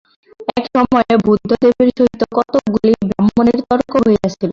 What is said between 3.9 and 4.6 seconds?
হইয়াছিল।